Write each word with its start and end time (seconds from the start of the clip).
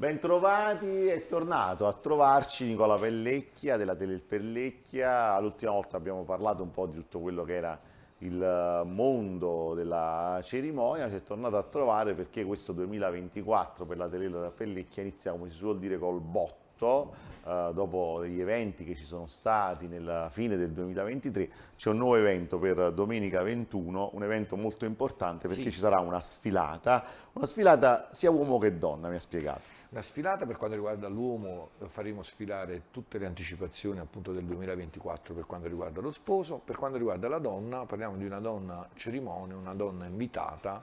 Bentrovati, 0.00 1.08
è 1.08 1.26
tornato 1.26 1.86
a 1.86 1.92
trovarci 1.92 2.64
Nicola 2.64 2.96
Pellecchia 2.96 3.76
della 3.76 3.94
Tele 3.94 4.18
Pellecchia. 4.18 5.38
L'ultima 5.40 5.72
volta 5.72 5.98
abbiamo 5.98 6.24
parlato 6.24 6.62
un 6.62 6.70
po' 6.70 6.86
di 6.86 6.96
tutto 6.96 7.20
quello 7.20 7.44
che 7.44 7.54
era 7.54 7.78
il 8.20 8.82
mondo 8.86 9.74
della 9.74 10.40
cerimonia, 10.42 11.06
ci 11.10 11.16
è 11.16 11.22
tornato 11.22 11.58
a 11.58 11.62
trovare 11.64 12.14
perché 12.14 12.46
questo 12.46 12.72
2024 12.72 13.84
per 13.84 13.98
la 13.98 14.08
Tele 14.08 14.50
Pellecchia 14.56 15.02
inizia, 15.02 15.32
come 15.32 15.50
si 15.50 15.56
suol 15.56 15.78
dire, 15.78 15.98
col 15.98 16.22
botto 16.22 16.59
eh, 16.86 17.70
dopo 17.72 18.24
gli 18.26 18.40
eventi 18.40 18.84
che 18.84 18.94
ci 18.94 19.04
sono 19.04 19.26
stati 19.26 19.86
nella 19.86 20.28
fine 20.30 20.56
del 20.56 20.70
2023, 20.72 21.50
c'è 21.76 21.90
un 21.90 21.96
nuovo 21.96 22.16
evento 22.16 22.58
per 22.58 22.92
domenica 22.92 23.42
21, 23.42 24.10
un 24.12 24.22
evento 24.22 24.56
molto 24.56 24.84
importante 24.84 25.48
perché 25.48 25.64
sì. 25.64 25.72
ci 25.72 25.78
sarà 25.78 26.00
una 26.00 26.20
sfilata, 26.20 27.04
una 27.32 27.46
sfilata 27.46 28.08
sia 28.12 28.30
uomo 28.30 28.58
che 28.58 28.78
donna, 28.78 29.08
mi 29.08 29.16
ha 29.16 29.20
spiegato. 29.20 29.78
Una 29.90 30.02
sfilata 30.02 30.46
per 30.46 30.56
quanto 30.56 30.76
riguarda 30.76 31.08
l'uomo 31.08 31.70
faremo 31.86 32.22
sfilare 32.22 32.82
tutte 32.92 33.18
le 33.18 33.26
anticipazioni 33.26 33.98
appunto 33.98 34.32
del 34.32 34.44
2024 34.44 35.34
per 35.34 35.46
quanto 35.46 35.66
riguarda 35.66 36.00
lo 36.00 36.12
sposo, 36.12 36.60
per 36.64 36.76
quanto 36.76 36.96
riguarda 36.96 37.26
la 37.26 37.38
donna 37.38 37.84
parliamo 37.86 38.16
di 38.16 38.24
una 38.24 38.38
donna 38.38 38.88
cerimonia, 38.94 39.56
una 39.56 39.74
donna 39.74 40.06
invitata 40.06 40.80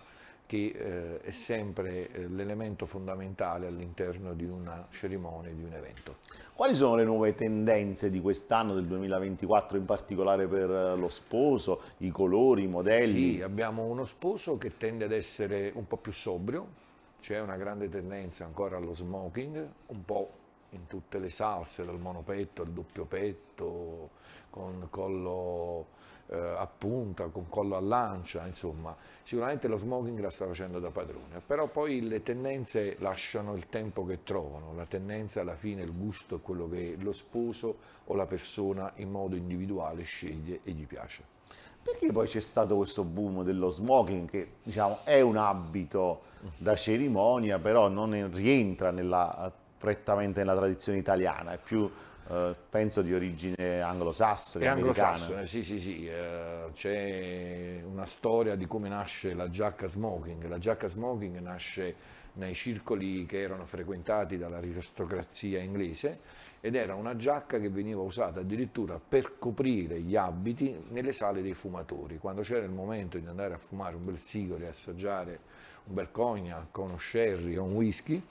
che 0.47 0.73
eh, 0.73 1.21
è 1.21 1.31
sempre 1.31 2.09
eh, 2.09 2.27
l'elemento 2.29 2.85
fondamentale 2.85 3.67
all'interno 3.67 4.33
di 4.33 4.45
una 4.45 4.87
cerimonia, 4.91 5.51
di 5.51 5.61
un 5.61 5.73
evento. 5.73 6.15
Quali 6.55 6.73
sono 6.73 6.95
le 6.95 7.03
nuove 7.03 7.35
tendenze 7.35 8.09
di 8.09 8.21
quest'anno, 8.21 8.73
del 8.73 8.85
2024, 8.85 9.77
in 9.77 9.85
particolare 9.85 10.47
per 10.47 10.71
eh, 10.71 10.95
lo 10.95 11.09
sposo, 11.09 11.81
i 11.97 12.09
colori, 12.09 12.63
i 12.63 12.67
modelli? 12.67 13.33
Sì, 13.33 13.41
abbiamo 13.41 13.83
uno 13.83 14.05
sposo 14.05 14.57
che 14.57 14.77
tende 14.77 15.03
ad 15.03 15.11
essere 15.11 15.69
un 15.75 15.85
po' 15.85 15.97
più 15.97 16.13
sobrio, 16.13 16.85
c'è 17.19 17.41
una 17.41 17.57
grande 17.57 17.89
tendenza 17.89 18.45
ancora 18.45 18.77
allo 18.77 18.95
smoking, 18.95 19.67
un 19.87 20.05
po' 20.05 20.31
in 20.71 20.87
tutte 20.87 21.19
le 21.19 21.29
salse, 21.29 21.83
dal 21.83 21.99
monopetto 21.99 22.61
al 22.61 22.69
doppio 22.69 23.03
petto, 23.03 24.09
con 24.49 24.87
collo 24.89 25.87
eh, 26.29 26.37
a 26.37 26.67
punta, 26.67 27.25
con 27.27 27.47
collo 27.49 27.75
a 27.75 27.79
lancia, 27.79 28.45
insomma, 28.45 28.95
sicuramente 29.23 29.67
lo 29.67 29.77
smoking 29.77 30.19
la 30.19 30.29
sta 30.29 30.45
facendo 30.45 30.79
da 30.79 30.89
padrone, 30.89 31.41
però 31.45 31.67
poi 31.67 32.01
le 32.01 32.23
tendenze 32.23 32.95
lasciano 32.99 33.55
il 33.55 33.67
tempo 33.69 34.05
che 34.05 34.23
trovano, 34.23 34.73
la 34.75 34.85
tendenza 34.85 35.41
alla 35.41 35.55
fine, 35.55 35.83
il 35.83 35.93
gusto 35.95 36.37
è 36.37 36.41
quello 36.41 36.69
che 36.69 36.95
lo 36.99 37.13
sposo 37.13 37.77
o 38.05 38.15
la 38.15 38.25
persona 38.25 38.91
in 38.95 39.09
modo 39.09 39.35
individuale 39.35 40.03
sceglie 40.03 40.61
e 40.63 40.71
gli 40.71 40.85
piace. 40.85 41.35
Perché 41.81 42.11
poi 42.11 42.27
c'è 42.27 42.41
stato 42.41 42.75
questo 42.75 43.05
boom 43.05 43.43
dello 43.43 43.69
smoking 43.69 44.29
che 44.29 44.55
diciamo 44.63 44.99
è 45.05 45.21
un 45.21 45.37
abito 45.37 46.23
da 46.57 46.75
cerimonia, 46.75 47.59
però 47.59 47.87
non 47.87 48.29
rientra 48.33 48.91
nella, 48.91 49.49
prettamente 49.77 50.39
nella 50.39 50.55
tradizione 50.55 50.97
italiana, 50.97 51.53
è 51.53 51.57
più 51.57 51.89
eh, 52.29 52.55
penso 52.69 53.01
di 53.01 53.13
origine 53.13 53.81
anglosassone, 53.81 54.65
è 54.65 54.67
anglosassone, 54.67 55.45
sì, 55.47 55.63
sì, 55.63 55.79
sì. 55.79 56.07
Eh, 56.07 56.69
c'è 56.73 57.81
una 57.85 58.05
storia 58.05 58.55
di 58.55 58.65
come 58.65 58.89
nasce 58.89 59.33
la 59.33 59.49
giacca 59.49 59.87
smoking. 59.87 60.47
La 60.47 60.57
giacca 60.57 60.87
smoking 60.87 61.39
nasce 61.39 61.95
nei 62.33 62.53
circoli 62.53 63.25
che 63.25 63.39
erano 63.41 63.65
frequentati 63.65 64.37
dall'aristocrazia 64.37 65.59
inglese 65.59 66.19
ed 66.59 66.75
era 66.75 66.95
una 66.95 67.15
giacca 67.15 67.59
che 67.59 67.69
veniva 67.69 68.01
usata 68.01 68.41
addirittura 68.41 68.99
per 68.99 69.37
coprire 69.39 70.01
gli 70.01 70.15
abiti 70.15 70.75
nelle 70.89 71.13
sale 71.13 71.41
dei 71.41 71.53
fumatori. 71.53 72.17
Quando 72.17 72.41
c'era 72.41 72.65
il 72.65 72.71
momento 72.71 73.17
di 73.17 73.25
andare 73.25 73.53
a 73.53 73.57
fumare 73.57 73.95
un 73.95 74.05
bel 74.05 74.19
sigaro 74.19 74.63
e 74.63 74.67
assaggiare 74.67 75.39
un 75.87 75.93
bel 75.93 76.11
cognac, 76.11 76.77
uno 76.77 76.97
sherry 76.97 77.55
o 77.55 77.63
un 77.63 77.73
whisky, 77.73 78.21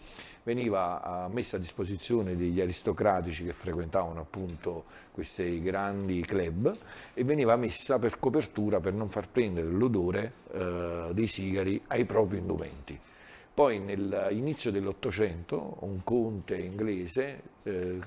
veniva 0.42 1.28
messa 1.32 1.56
a 1.56 1.58
disposizione 1.58 2.36
degli 2.36 2.60
aristocratici 2.60 3.44
che 3.44 3.52
frequentavano 3.52 4.20
appunto 4.20 4.84
questi 5.10 5.60
grandi 5.60 6.20
club 6.20 6.72
e 7.14 7.24
veniva 7.24 7.56
messa 7.56 7.98
per 7.98 8.20
copertura 8.20 8.78
per 8.78 8.92
non 8.92 9.08
far 9.08 9.28
prendere 9.28 9.68
l'odore 9.68 10.32
eh, 10.52 11.08
dei 11.12 11.26
sigari 11.26 11.82
ai 11.88 12.04
propri 12.04 12.38
indumenti. 12.38 12.98
Poi 13.52 13.80
nell'inizio 13.80 14.70
dell'Ottocento 14.70 15.78
un 15.80 16.04
conte 16.04 16.58
inglese 16.58 17.42
eh, 17.62 17.98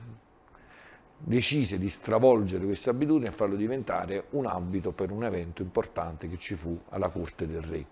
decise 1.17 1.77
di 1.77 1.89
stravolgere 1.89 2.63
questa 2.63 2.91
abitudine 2.91 3.29
e 3.29 3.31
farlo 3.31 3.55
diventare 3.55 4.25
un 4.29 4.45
abito 4.45 4.91
per 4.91 5.11
un 5.11 5.25
evento 5.25 5.61
importante 5.61 6.29
che 6.29 6.37
ci 6.37 6.55
fu 6.55 6.79
alla 6.89 7.09
corte 7.09 7.45
del 7.47 7.61
re. 7.61 7.85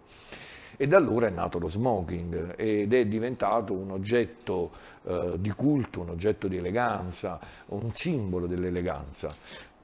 E 0.79 0.85
da 0.87 0.97
allora 0.97 1.25
è 1.27 1.31
nato 1.31 1.57
lo 1.57 1.67
smoking 1.67 2.53
ed 2.55 2.93
è 2.93 3.05
diventato 3.07 3.73
un 3.73 3.89
oggetto 3.89 4.71
eh, 5.03 5.33
di 5.39 5.49
culto, 5.49 6.01
un 6.01 6.09
oggetto 6.09 6.47
di 6.47 6.57
eleganza, 6.57 7.39
un 7.67 7.91
simbolo 7.91 8.45
dell'eleganza 8.45 9.33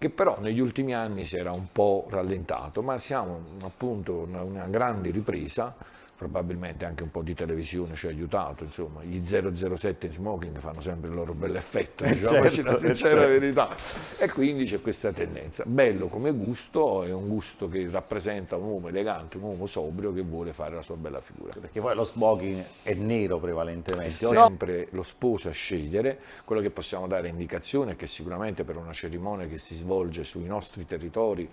che 0.03 0.09
però 0.09 0.37
negli 0.41 0.59
ultimi 0.59 0.93
anni 0.93 1.23
si 1.23 1.37
era 1.37 1.53
un 1.53 1.67
po' 1.71 2.07
rallentato, 2.09 2.81
ma 2.81 2.97
siamo 2.97 3.39
appunto 3.61 4.25
una, 4.27 4.41
una 4.41 4.65
grande 4.65 5.11
ripresa 5.11 5.73
probabilmente 6.15 6.85
anche 6.85 7.03
un 7.03 7.11
po' 7.11 7.21
di 7.21 7.33
televisione 7.33 7.95
ci 7.95 8.05
ha 8.05 8.09
aiutato, 8.09 8.63
insomma, 8.63 9.03
gli 9.03 9.21
007 9.23 10.05
in 10.05 10.11
smoking 10.11 10.57
fanno 10.59 10.79
sempre 10.79 11.09
il 11.09 11.15
loro 11.15 11.33
bel 11.33 11.55
effetto, 11.55 12.03
eh, 12.03 12.13
diciamoci 12.13 12.55
certo, 12.55 12.71
la 12.71 12.77
sincera 12.77 13.21
certo. 13.21 13.39
verità. 13.39 13.75
E 14.19 14.29
quindi 14.29 14.65
c'è 14.65 14.81
questa 14.81 15.11
tendenza. 15.11 15.63
Bello 15.65 16.07
come 16.07 16.31
gusto, 16.31 17.03
è 17.03 17.11
un 17.11 17.27
gusto 17.27 17.67
che 17.67 17.87
rappresenta 17.89 18.55
un 18.55 18.63
uomo 18.63 18.87
elegante, 18.87 19.37
un 19.37 19.43
uomo 19.43 19.65
sobrio 19.65 20.13
che 20.13 20.21
vuole 20.21 20.53
fare 20.53 20.75
la 20.75 20.81
sua 20.81 20.95
bella 20.95 21.19
figura. 21.19 21.51
Perché 21.59 21.81
poi 21.81 21.95
lo 21.95 22.05
smoking 22.05 22.63
è 22.83 22.93
nero 22.93 23.39
prevalentemente. 23.39 24.07
È 24.07 24.11
sempre 24.11 24.87
lo 24.91 25.03
sposo 25.03 25.49
a 25.49 25.51
scegliere, 25.51 26.19
quello 26.45 26.61
che 26.61 26.69
possiamo 26.69 27.07
dare 27.07 27.27
indicazione 27.27 27.93
è 27.93 27.95
che 27.95 28.07
sicuramente 28.07 28.63
per 28.63 28.77
una 28.77 28.93
cerimonia 28.93 29.47
che 29.47 29.57
si 29.57 29.75
svolge 29.75 30.23
sui 30.23 30.45
nostri 30.45 30.85
territori 30.85 31.49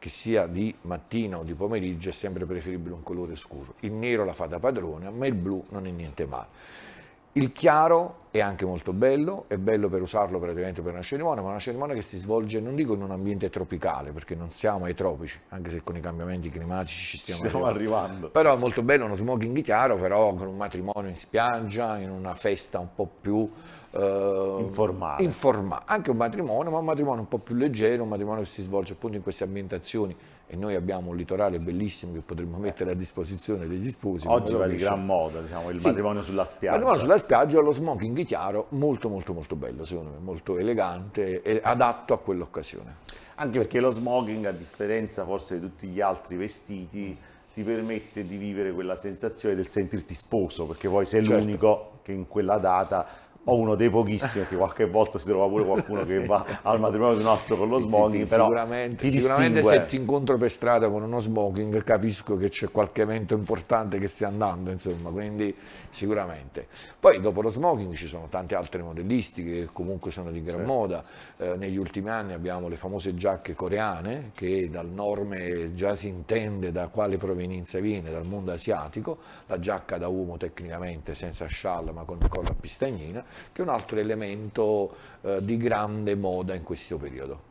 che 0.00 0.08
sia 0.08 0.46
di 0.46 0.74
mattina 0.82 1.38
o 1.38 1.42
di 1.44 1.52
pomeriggio 1.52 2.08
è 2.08 2.12
sempre 2.12 2.46
preferibile 2.46 2.94
un 2.94 3.02
colore 3.02 3.36
scuro. 3.36 3.74
Il 3.80 3.92
nero 3.92 4.24
la 4.24 4.32
fa 4.32 4.46
da 4.46 4.58
padrone, 4.58 5.10
ma 5.10 5.26
il 5.26 5.34
blu 5.34 5.62
non 5.68 5.86
è 5.86 5.90
niente 5.90 6.24
male. 6.24 6.48
Il 7.32 7.52
chiaro 7.52 8.28
è 8.30 8.40
anche 8.40 8.64
molto 8.64 8.92
bello, 8.92 9.44
è 9.48 9.56
bello 9.56 9.88
per 9.88 10.02
usarlo 10.02 10.38
praticamente 10.38 10.82
per 10.82 10.92
una 10.92 11.02
cerimonia, 11.02 11.42
ma 11.42 11.48
una 11.48 11.58
cerimonia 11.58 11.94
che 11.94 12.02
si 12.02 12.16
svolge 12.16 12.60
non 12.60 12.76
dico 12.76 12.94
in 12.94 13.02
un 13.02 13.10
ambiente 13.10 13.50
tropicale, 13.50 14.12
perché 14.12 14.36
non 14.36 14.52
siamo 14.52 14.84
ai 14.84 14.94
tropici, 14.94 15.38
anche 15.48 15.70
se 15.70 15.82
con 15.82 15.96
i 15.96 16.00
cambiamenti 16.00 16.48
climatici 16.48 17.06
ci 17.06 17.18
stiamo, 17.18 17.40
stiamo 17.40 17.66
arrivando. 17.66 18.06
arrivando. 18.06 18.30
Però 18.30 18.54
è 18.54 18.56
molto 18.58 18.82
bello 18.82 19.06
uno 19.06 19.16
smoking 19.16 19.62
chiaro, 19.62 19.96
però 19.96 20.32
con 20.34 20.46
un 20.46 20.56
matrimonio 20.56 21.10
in 21.10 21.16
spiaggia, 21.16 21.98
in 21.98 22.10
una 22.10 22.34
festa 22.34 22.78
un 22.78 22.94
po' 22.94 23.08
più 23.20 23.50
eh, 23.90 24.56
informale. 24.60 25.24
informale. 25.24 25.82
Anche 25.86 26.10
un 26.10 26.16
matrimonio, 26.16 26.70
ma 26.70 26.78
un 26.78 26.84
matrimonio 26.84 27.22
un 27.22 27.28
po' 27.28 27.38
più 27.38 27.56
leggero, 27.56 28.04
un 28.04 28.08
matrimonio 28.08 28.42
che 28.42 28.48
si 28.48 28.62
svolge 28.62 28.92
appunto 28.92 29.16
in 29.16 29.22
queste 29.22 29.42
ambientazioni 29.42 30.16
e 30.52 30.56
noi 30.56 30.74
abbiamo 30.74 31.10
un 31.10 31.16
litorale 31.16 31.60
bellissimo 31.60 32.12
che 32.12 32.22
potremmo 32.22 32.58
mettere 32.58 32.90
a 32.90 32.94
disposizione 32.94 33.68
degli 33.68 33.88
sposi. 33.88 34.26
Oggi 34.26 34.54
va 34.54 34.66
di 34.66 34.74
gran 34.74 35.06
moda, 35.06 35.40
diciamo, 35.40 35.70
il 35.70 35.78
sì. 35.78 35.86
matrimonio 35.86 36.22
sulla 36.22 36.44
spiaggia. 36.44 36.76
Il 36.76 36.82
matrimonio 36.82 37.00
sulla 37.00 37.18
spiaggia, 37.18 37.60
lo 37.60 37.70
smoking 37.70 38.19
chiaro, 38.24 38.66
molto 38.70 39.08
molto 39.08 39.32
molto 39.32 39.56
bello 39.56 39.84
secondo 39.84 40.10
me, 40.10 40.18
molto 40.18 40.58
elegante 40.58 41.42
e 41.42 41.60
adatto 41.62 42.14
a 42.14 42.18
quell'occasione. 42.18 43.08
Anche 43.36 43.58
perché 43.58 43.80
lo 43.80 43.90
smoking, 43.90 44.44
a 44.44 44.52
differenza 44.52 45.24
forse 45.24 45.58
di 45.58 45.66
tutti 45.66 45.86
gli 45.88 46.00
altri 46.00 46.36
vestiti, 46.36 47.16
ti 47.52 47.62
permette 47.62 48.24
di 48.24 48.36
vivere 48.36 48.72
quella 48.72 48.96
sensazione 48.96 49.54
del 49.54 49.66
sentirti 49.66 50.14
sposo, 50.14 50.66
perché 50.66 50.88
poi 50.88 51.04
sei 51.04 51.24
certo. 51.24 51.38
l'unico 51.38 51.98
che 52.02 52.12
in 52.12 52.28
quella 52.28 52.58
data 52.58 53.06
o 53.44 53.56
uno 53.56 53.74
dei 53.74 53.88
pochissimi, 53.88 54.46
che 54.46 54.56
qualche 54.56 54.86
volta 54.86 55.18
si 55.18 55.26
trova 55.26 55.48
pure 55.48 55.64
qualcuno 55.64 56.04
che 56.04 56.24
va 56.26 56.44
al 56.62 56.78
matrimonio 56.78 57.16
di 57.16 57.22
un 57.22 57.28
altro 57.28 57.56
con 57.56 57.68
lo 57.68 57.78
sì, 57.78 57.86
smoking, 57.86 58.24
sì, 58.24 58.28
però 58.28 58.44
sicuramente, 58.44 59.10
ti 59.10 59.18
sicuramente 59.18 59.62
se 59.62 59.86
ti 59.86 59.96
incontro 59.96 60.36
per 60.36 60.50
strada 60.50 60.88
con 60.90 61.02
uno 61.02 61.20
smoking 61.20 61.82
capisco 61.82 62.36
che 62.36 62.48
c'è 62.50 62.70
qualche 62.70 63.02
evento 63.02 63.34
importante 63.34 63.98
che 63.98 64.08
stia 64.08 64.28
andando, 64.28 64.70
insomma, 64.70 65.10
quindi 65.10 65.54
sicuramente. 65.90 66.66
Poi 66.98 67.20
dopo 67.20 67.40
lo 67.42 67.50
smoking 67.50 67.94
ci 67.94 68.06
sono 68.06 68.28
tante 68.28 68.54
altre 68.54 68.82
modellistiche 68.82 69.52
che 69.52 69.68
comunque 69.72 70.10
sono 70.10 70.30
di 70.30 70.42
gran 70.42 70.58
certo. 70.58 70.72
moda, 70.72 71.04
eh, 71.38 71.56
negli 71.56 71.76
ultimi 71.76 72.10
anni 72.10 72.32
abbiamo 72.32 72.68
le 72.68 72.76
famose 72.76 73.14
giacche 73.14 73.54
coreane 73.54 74.30
che 74.34 74.68
dal 74.70 74.88
norme 74.88 75.74
già 75.74 75.96
si 75.96 76.08
intende 76.08 76.72
da 76.72 76.88
quale 76.88 77.16
provenienza 77.16 77.80
viene, 77.80 78.10
dal 78.10 78.26
mondo 78.26 78.52
asiatico, 78.52 79.18
la 79.46 79.58
giacca 79.58 79.96
da 79.96 80.08
uomo 80.08 80.36
tecnicamente 80.36 81.14
senza 81.14 81.46
scialla 81.46 81.92
ma 81.92 82.04
con 82.04 82.18
il 82.20 82.28
collo 82.28 82.48
a 82.48 82.54
pistagnina, 82.58 83.24
che 83.52 83.62
è 83.62 83.64
un 83.64 83.70
altro 83.70 83.98
elemento 83.98 84.94
eh, 85.22 85.38
di 85.40 85.56
grande 85.56 86.14
moda 86.14 86.54
in 86.54 86.62
questo 86.62 86.96
periodo. 86.96 87.48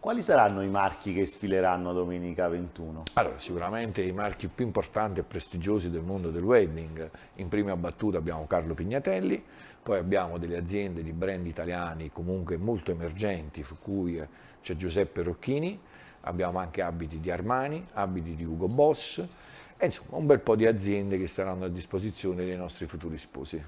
Quali 0.00 0.22
saranno 0.22 0.62
i 0.62 0.68
marchi 0.68 1.12
che 1.12 1.26
sfileranno 1.26 1.92
domenica 1.92 2.48
21? 2.48 3.02
Allora, 3.14 3.38
sicuramente 3.40 4.00
i 4.00 4.12
marchi 4.12 4.46
più 4.46 4.64
importanti 4.64 5.18
e 5.18 5.24
prestigiosi 5.24 5.90
del 5.90 6.02
mondo 6.02 6.30
del 6.30 6.44
wedding. 6.44 7.10
In 7.34 7.48
prima 7.48 7.74
battuta 7.76 8.16
abbiamo 8.16 8.46
Carlo 8.46 8.74
Pignatelli, 8.74 9.42
poi 9.82 9.98
abbiamo 9.98 10.38
delle 10.38 10.56
aziende 10.56 11.02
di 11.02 11.12
brand 11.12 11.44
italiani 11.46 12.12
comunque 12.12 12.56
molto 12.56 12.92
emergenti, 12.92 13.64
fra 13.64 13.74
cui 13.82 14.24
c'è 14.62 14.76
Giuseppe 14.76 15.22
Rocchini, 15.22 15.80
abbiamo 16.20 16.60
anche 16.60 16.80
abiti 16.80 17.18
di 17.18 17.32
Armani, 17.32 17.84
abiti 17.94 18.36
di 18.36 18.44
Ugo 18.44 18.68
Boss, 18.68 19.18
e 19.76 19.86
insomma 19.86 20.16
un 20.16 20.26
bel 20.26 20.40
po' 20.40 20.54
di 20.54 20.66
aziende 20.66 21.18
che 21.18 21.26
saranno 21.26 21.64
a 21.64 21.68
disposizione 21.68 22.44
dei 22.44 22.56
nostri 22.56 22.86
futuri 22.86 23.18
sposi. 23.18 23.60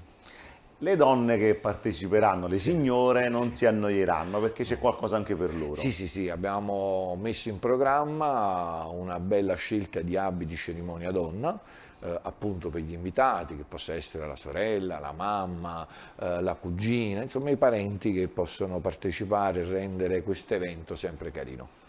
Le 0.81 0.95
donne 0.95 1.37
che 1.37 1.53
parteciperanno, 1.55 2.47
le 2.47 2.57
signore, 2.57 3.29
non 3.29 3.51
si 3.51 3.67
annoieranno 3.67 4.39
perché 4.39 4.63
c'è 4.63 4.79
qualcosa 4.79 5.15
anche 5.15 5.35
per 5.35 5.53
loro. 5.53 5.75
Sì, 5.75 5.91
sì, 5.91 6.07
sì, 6.07 6.27
abbiamo 6.29 7.15
messo 7.19 7.49
in 7.49 7.59
programma 7.59 8.87
una 8.89 9.19
bella 9.19 9.53
scelta 9.55 10.01
di 10.01 10.17
abiti 10.17 10.55
cerimonia 10.55 11.11
donna, 11.11 11.59
eh, 11.99 12.19
appunto 12.23 12.69
per 12.69 12.81
gli 12.81 12.93
invitati, 12.93 13.55
che 13.55 13.63
possa 13.67 13.93
essere 13.93 14.25
la 14.25 14.35
sorella, 14.35 14.97
la 14.97 15.11
mamma, 15.11 15.85
eh, 16.19 16.41
la 16.41 16.55
cugina, 16.55 17.21
insomma 17.21 17.51
i 17.51 17.57
parenti 17.57 18.11
che 18.11 18.27
possono 18.27 18.79
partecipare 18.79 19.61
e 19.61 19.65
rendere 19.65 20.23
questo 20.23 20.55
evento 20.55 20.95
sempre 20.95 21.29
carino. 21.29 21.79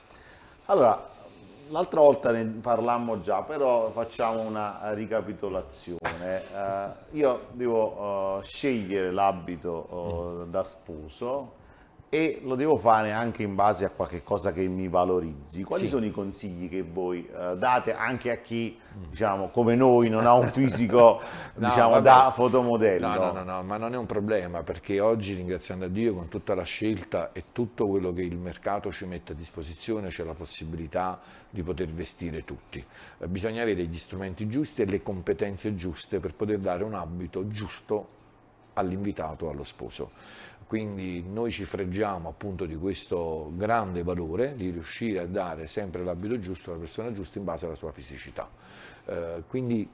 Allora, 0.67 1.09
l'altra 1.73 2.01
volta 2.01 2.31
ne 2.31 2.45
parlammo 2.45 3.21
già, 3.21 3.43
però 3.43 3.91
facciamo 3.91 4.43
una 4.43 4.93
ricapitolazione. 4.93 6.43
Uh, 6.53 7.17
io 7.17 7.47
devo 7.53 8.37
uh, 8.37 8.43
scegliere 8.43 9.11
l'abito 9.11 10.45
uh, 10.45 10.51
da 10.51 10.63
sposo 10.63 11.61
e 12.15 12.41
lo 12.43 12.57
devo 12.57 12.77
fare 12.77 13.11
anche 13.11 13.43
in 13.43 13.55
base 13.55 13.87
a 13.87 13.89
qualche 13.89 14.23
cosa 14.23 14.53
che 14.53 14.69
mi 14.69 14.87
valorizzi. 14.87 15.65
Quali 15.65 15.85
sì. 15.85 15.89
sono 15.89 16.05
i 16.05 16.11
consigli 16.11 16.69
che 16.69 16.83
voi 16.83 17.27
uh, 17.27 17.57
date 17.57 17.95
anche 17.95 18.31
a 18.31 18.37
chi, 18.37 18.79
diciamo, 19.09 19.49
come 19.49 19.77
noi 19.77 20.11
non 20.11 20.27
ha 20.27 20.35
un 20.35 20.51
fisico, 20.51 21.23
no, 21.57 21.69
diciamo, 21.69 22.03
da 22.03 22.31
fotomodello? 22.31 23.09
No, 23.09 23.15
no, 23.15 23.33
no, 23.33 23.45
no, 23.45 23.63
ma 23.63 23.79
non 23.79 23.95
è 23.95 23.97
un 23.97 24.05
problema 24.05 24.63
perché 24.63 25.01
oggi, 25.01 25.33
ringraziando 25.33 25.87
a 25.87 25.89
Dio, 25.89 26.13
con 26.13 26.29
tutta 26.29 26.55
la 26.55 26.65
scelta 26.65 27.33
e 27.33 27.45
tutto 27.51 27.87
quello 27.87 28.13
che 28.13 28.21
il 28.21 28.37
mercato 28.37 28.93
ci 28.93 29.07
mette 29.07 29.33
a 29.33 29.35
disposizione, 29.35 30.09
c'è 30.09 30.23
la 30.23 30.35
possibilità 30.35 31.19
di 31.49 31.63
poter 31.63 31.87
vestire 31.87 32.45
tutti. 32.45 32.85
Eh, 33.21 33.27
bisogna 33.27 33.63
avere 33.63 33.87
gli 33.87 33.97
strumenti 33.97 34.47
giusti 34.49 34.83
e 34.83 34.85
le 34.85 35.01
competenze 35.01 35.75
giuste 35.75 36.21
per 36.21 36.35
poter 36.35 36.59
dare 36.59 36.85
un 36.85 36.93
abito 36.93 37.49
giusto 37.49 38.21
all'invitato, 38.75 39.49
allo 39.49 39.65
sposo. 39.65 40.11
Quindi 40.67 41.23
noi 41.27 41.51
ci 41.51 41.65
freggiamo 41.65 42.29
appunto 42.29 42.65
di 42.67 42.77
questo 42.77 43.53
grande 43.55 44.03
valore 44.03 44.55
di 44.55 44.71
riuscire 44.71 45.21
a 45.21 45.27
dare 45.27 45.67
sempre 45.67 46.03
l'abito 46.03 46.39
giusto 46.39 46.71
alla 46.71 46.81
persona 46.81 47.13
giusta 47.13 47.39
in 47.39 47.45
base 47.45 47.67
alla 47.67 47.75
sua 47.75 47.93
fisicità. 47.93 48.49
Eh, 49.05 49.43
quindi 49.49 49.89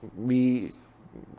vi 0.00 0.72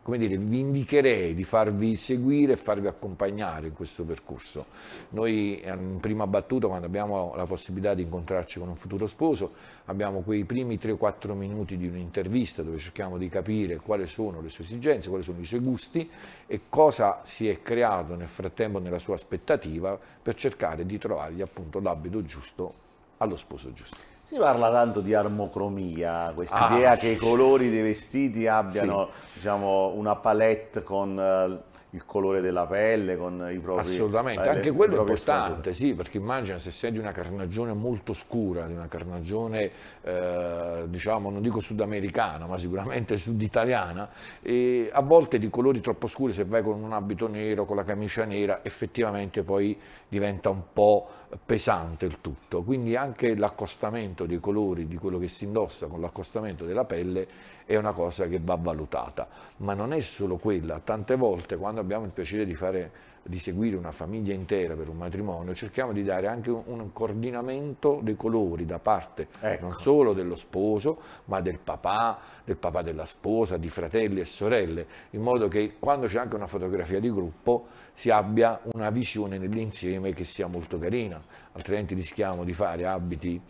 come 0.06 0.20
dire, 0.20 0.38
vi 0.38 0.60
indicherei 0.60 1.34
di 1.34 1.44
farvi 1.44 1.96
seguire 1.96 2.54
e 2.54 2.58
farvi 2.58 2.86
accompagnare 2.86 3.68
in 3.68 3.74
questo 3.74 4.04
percorso. 4.04 4.68
Noi 5.10 5.64
in 5.66 5.98
prima 6.00 6.28
battuta, 6.28 6.68
quando 6.68 6.86
abbiamo 6.86 7.34
la 7.36 7.46
possibilità 7.46 7.96
di 7.96 8.04
incontrarci 8.04 8.60
con 8.60 8.68
un 8.68 8.76
futuro 8.76 9.08
sposo, 9.08 9.54
abbiamo 9.86 10.22
quei 10.22 10.44
primi 10.44 10.78
3-4 10.78 11.34
minuti 11.34 11.76
di 11.76 11.88
un'intervista 11.88 12.62
dove 12.62 12.78
cerchiamo 12.78 13.18
di 13.18 13.30
capire 13.30 13.78
quali 13.78 14.06
sono 14.06 14.42
le 14.42 14.50
sue 14.50 14.64
esigenze, 14.64 15.10
quali 15.10 15.24
sono 15.24 15.40
i 15.40 15.46
suoi 15.46 15.62
gusti 15.62 16.08
e 16.46 16.62
cosa 16.70 17.22
si 17.24 17.50
è 17.50 17.64
creato 17.64 18.16
nel 18.16 18.28
frattempo 18.28 18.78
nella 18.78 19.00
sua 19.00 19.16
aspettativa 19.16 20.00
per 20.22 20.36
cercare 20.36 20.86
di 20.86 21.00
trovargli 21.00 21.42
appunto 21.42 21.80
l'abito 21.80 22.24
giusto 22.24 22.74
allo 23.18 23.38
sposo 23.38 23.74
giusto. 23.74 24.15
Si 24.26 24.38
parla 24.38 24.72
tanto 24.72 25.02
di 25.02 25.14
armocromia, 25.14 26.32
questa 26.34 26.70
idea 26.72 26.94
ah, 26.94 26.96
che 26.96 27.10
sì, 27.10 27.12
i 27.12 27.16
colori 27.16 27.70
dei 27.70 27.84
vestiti 27.84 28.48
abbiano 28.48 29.10
sì. 29.12 29.34
diciamo, 29.36 29.90
una 29.90 30.16
palette 30.16 30.82
con 30.82 31.20
eh, 31.20 31.75
il 31.92 32.06
colore 32.06 32.42
della 32.42 32.66
pelle, 32.68 33.16
con 33.16 33.48
i 33.50 33.58
propri... 33.60 33.86
Assolutamente, 33.86 34.44
eh, 34.44 34.50
anche 34.50 34.72
quello 34.72 34.98
è 34.98 35.00
importante, 35.00 35.74
sì, 35.74 35.94
perché 35.94 36.18
immagina 36.18 36.60
se 36.60 36.72
sei 36.72 36.92
di 36.92 36.98
una 36.98 37.12
carnagione 37.12 37.74
molto 37.74 38.14
scura, 38.14 38.68
di 38.68 38.74
una 38.74 38.88
carnagione, 38.88 39.72
eh, 40.02 40.84
diciamo, 40.88 41.30
non 41.30 41.42
dico 41.42 41.62
sudamericana, 41.62 42.48
ma 42.48 42.58
sicuramente 42.58 43.18
suditaliana, 43.18 44.10
e 44.42 44.90
a 44.92 45.02
volte 45.02 45.40
di 45.40 45.50
colori 45.50 45.80
troppo 45.80 46.08
scuri, 46.08 46.34
se 46.34 46.44
vai 46.44 46.62
con 46.62 46.82
un 46.82 46.92
abito 46.92 47.28
nero, 47.28 47.66
con 47.66 47.78
la 47.78 47.84
camicia 47.84 48.26
nera, 48.26 48.60
effettivamente 48.64 49.44
poi 49.44 49.80
diventa 50.08 50.50
un 50.50 50.64
po' 50.74 51.08
pesante 51.46 52.06
il 52.06 52.18
tutto. 52.20 52.62
Quindi 52.64 52.96
anche 52.96 53.36
l'accostamento 53.36 54.26
dei 54.26 54.40
colori 54.40 54.88
di 54.88 54.96
quello 54.96 55.18
che 55.18 55.28
si 55.28 55.46
indossa 55.46 55.88
con 55.88 56.02
l'accostamento 56.02 56.66
della 56.66 56.86
pelle 56.86 57.28
è 57.66 57.76
una 57.76 57.92
cosa 57.92 58.28
che 58.28 58.40
va 58.42 58.56
valutata. 58.56 59.28
Ma 59.58 59.74
non 59.74 59.94
è 59.94 60.00
solo 60.00 60.38
quella, 60.38 60.80
tante 60.84 61.16
volte 61.16 61.58
quando 61.58 61.82
abbiamo 61.82 62.06
il 62.06 62.12
piacere 62.12 62.46
di, 62.46 62.56
fare, 62.56 62.92
di 63.24 63.40
seguire 63.40 63.76
una 63.76 63.92
famiglia 63.92 64.34
intera 64.34 64.76
per 64.76 64.88
un 64.88 64.98
matrimonio, 64.98 65.56
cerchiamo 65.56 65.92
di 65.92 66.04
dare 66.04 66.28
anche 66.28 66.52
un, 66.52 66.64
un 66.66 66.94
coordinamento 66.94 68.00
dei 68.04 68.16
colori 68.16 68.66
da 68.66 68.80
parte 68.80 69.28
ecco. 69.40 69.66
non 69.68 69.78
solo 69.80 70.14
dello 70.14 70.36
sposo, 70.36 71.02
ma 71.26 71.42
del 71.42 71.58
papà, 71.58 72.20
del 72.44 72.58
papà 72.58 72.84
della 72.84 73.06
sposa, 73.06 73.58
di 73.58 73.70
fratelli 73.70 74.20
e 74.20 74.26
sorelle, 74.26 74.86
in 75.12 75.22
modo 75.22 75.48
che 75.48 75.76
quando 75.80 76.06
c'è 76.06 76.20
anche 76.20 76.36
una 76.36 76.48
fotografia 76.48 77.00
di 77.00 77.12
gruppo 77.12 77.68
si 77.94 78.10
abbia 78.10 78.60
una 78.74 78.90
visione 78.90 79.38
nell'insieme 79.38 80.14
che 80.14 80.26
sia 80.26 80.48
molto 80.48 80.78
carina, 80.78 81.22
altrimenti 81.54 81.96
rischiamo 81.96 82.44
di 82.44 82.54
fare 82.54 82.86
abiti 82.86 83.42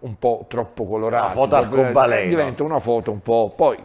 un 0.00 0.18
po' 0.18 0.44
troppo 0.48 0.86
colorati. 0.86 1.24
Una 1.24 1.34
foto 1.34 1.54
arcobaleno. 1.56 2.28
Diventa 2.28 2.62
una 2.62 2.78
foto 2.78 3.10
un 3.12 3.20
po'... 3.20 3.52
Poi 3.54 3.78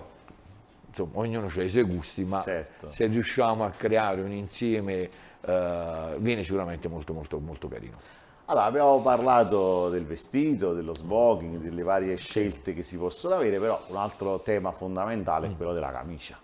insomma, 0.88 1.20
ognuno 1.20 1.48
ha 1.48 1.62
i 1.62 1.70
suoi 1.70 1.84
gusti, 1.84 2.24
ma 2.24 2.42
certo. 2.42 2.90
se 2.90 3.06
riusciamo 3.08 3.66
a 3.66 3.70
creare 3.70 4.22
un 4.22 4.32
insieme 4.32 5.10
eh, 5.42 6.16
viene 6.18 6.44
sicuramente 6.44 6.88
molto, 6.88 7.14
molto, 7.14 7.40
molto 7.40 7.68
carino. 7.68 7.98
Allora, 8.46 8.66
abbiamo 8.66 9.02
parlato 9.02 9.90
del 9.90 10.06
vestito, 10.06 10.74
dello 10.74 10.94
smoking, 10.94 11.58
delle 11.58 11.84
varie 11.84 12.16
scelte 12.16 12.74
che 12.74 12.84
si 12.84 12.98
possono 12.98 13.36
avere, 13.36 13.60
però 13.60 13.82
un 13.88 13.98
altro 13.98 14.40
tema 14.40 14.72
fondamentale 14.72 15.48
è 15.48 15.50
mm. 15.50 15.56
quello 15.56 15.74
della 15.74 15.92
camicia. 15.92 16.40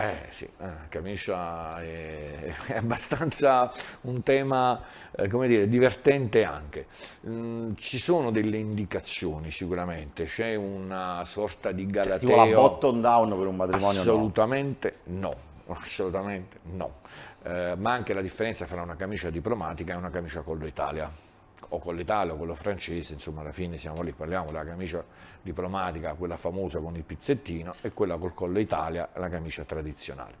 Eh 0.00 0.28
sì, 0.30 0.44
eh, 0.44 0.88
camicia 0.88 1.78
è, 1.82 2.54
è, 2.68 2.76
abbastanza 2.76 3.70
un 4.02 4.22
tema, 4.22 4.80
eh, 5.10 5.28
come 5.28 5.46
dire, 5.46 5.68
divertente 5.68 6.42
anche. 6.42 6.86
Mm, 7.26 7.74
ci 7.76 7.98
sono 7.98 8.30
delle 8.30 8.56
indicazioni 8.56 9.50
sicuramente, 9.50 10.24
c'è 10.24 10.54
una 10.54 11.22
sorta 11.26 11.72
di 11.72 11.84
galateo. 11.84 12.18
Cioè, 12.18 12.28
tipo 12.28 12.44
la 12.44 12.54
bottom 12.54 13.00
down 13.02 13.28
per 13.28 13.46
un 13.46 13.56
matrimonio 13.56 14.00
Assolutamente 14.00 15.00
no, 15.04 15.36
no 15.66 15.76
assolutamente 15.78 16.60
no. 16.72 17.00
Eh, 17.42 17.74
ma 17.76 17.92
anche 17.92 18.14
la 18.14 18.22
differenza 18.22 18.64
fra 18.64 18.80
una 18.80 18.96
camicia 18.96 19.28
diplomatica 19.28 19.92
e 19.92 19.96
una 19.96 20.10
camicia 20.10 20.40
collo 20.40 20.66
Italia 20.66 21.28
o 21.68 21.78
con 21.78 21.96
l'Italia 21.96 22.32
o 22.32 22.36
quello 22.36 22.54
francese, 22.54 23.12
insomma 23.12 23.42
alla 23.42 23.52
fine 23.52 23.78
siamo 23.78 24.02
lì, 24.02 24.12
parliamo 24.12 24.46
della 24.46 24.64
camicia 24.64 25.04
diplomatica, 25.42 26.14
quella 26.14 26.36
famosa 26.36 26.80
con 26.80 26.96
il 26.96 27.04
pizzettino, 27.04 27.72
e 27.82 27.92
quella 27.92 28.16
col 28.16 28.34
collo 28.34 28.58
Italia, 28.58 29.08
la 29.14 29.28
camicia 29.28 29.64
tradizionale. 29.64 30.34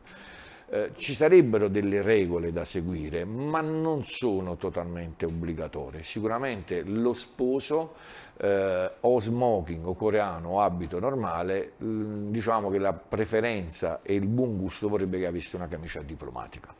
Eh, 0.72 0.92
ci 0.96 1.14
sarebbero 1.14 1.66
delle 1.66 2.00
regole 2.00 2.52
da 2.52 2.64
seguire, 2.64 3.24
ma 3.24 3.60
non 3.60 4.04
sono 4.04 4.56
totalmente 4.56 5.24
obbligatorie. 5.24 6.04
Sicuramente 6.04 6.82
lo 6.82 7.12
sposo 7.12 7.94
eh, 8.36 8.88
o 9.00 9.20
smoking 9.20 9.84
o 9.84 9.94
coreano 9.94 10.48
o 10.50 10.60
abito 10.60 11.00
normale, 11.00 11.72
mh, 11.76 12.30
diciamo 12.30 12.70
che 12.70 12.78
la 12.78 12.92
preferenza 12.92 13.98
e 14.02 14.14
il 14.14 14.26
buon 14.26 14.56
gusto 14.56 14.88
vorrebbe 14.88 15.18
che 15.18 15.26
avesse 15.26 15.56
una 15.56 15.66
camicia 15.66 16.02
diplomatica. 16.02 16.72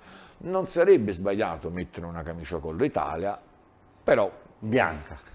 Non 0.42 0.68
sarebbe 0.68 1.12
sbagliato 1.12 1.68
mettere 1.70 2.06
una 2.06 2.22
camicia 2.22 2.58
collo 2.58 2.84
Italia, 2.84 3.38
però 4.02 4.30
bianca. 4.58 5.28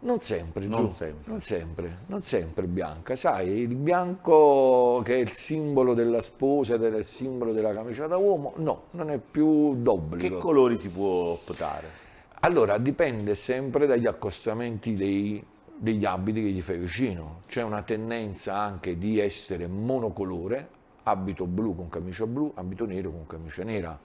Non 0.00 0.18
sempre, 0.18 0.66
non 0.66 0.90
sempre. 0.90 1.30
non 1.30 1.40
sempre, 1.42 1.98
non 2.06 2.22
sempre 2.24 2.66
bianca. 2.66 3.14
Sai, 3.14 3.60
il 3.60 3.76
bianco 3.76 5.00
che 5.04 5.14
è 5.14 5.18
il 5.18 5.30
simbolo 5.30 5.94
della 5.94 6.20
sposa 6.20 6.74
ed 6.74 6.82
è 6.82 6.96
il 6.96 7.04
simbolo 7.04 7.52
della 7.52 7.72
camicia 7.72 8.08
da 8.08 8.16
uomo, 8.16 8.54
no, 8.56 8.86
non 8.90 9.10
è 9.10 9.18
più 9.18 9.76
d'obbligo. 9.76 10.36
Che 10.36 10.40
colori 10.40 10.76
si 10.76 10.90
può 10.90 11.32
optare? 11.34 12.00
Allora, 12.40 12.78
dipende 12.78 13.36
sempre 13.36 13.86
dagli 13.86 14.08
accostamenti 14.08 14.94
dei, 14.94 15.44
degli 15.76 16.04
abiti 16.04 16.42
che 16.42 16.50
gli 16.50 16.60
fai 16.60 16.78
vicino. 16.78 17.42
C'è 17.46 17.62
una 17.62 17.82
tendenza 17.82 18.56
anche 18.56 18.98
di 18.98 19.20
essere 19.20 19.68
monocolore, 19.68 20.68
abito 21.04 21.46
blu 21.46 21.76
con 21.76 21.88
camicia 21.88 22.26
blu, 22.26 22.50
abito 22.56 22.84
nero 22.86 23.12
con 23.12 23.26
camicia 23.28 23.62
nera. 23.62 23.96